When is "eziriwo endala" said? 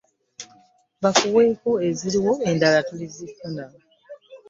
1.87-2.79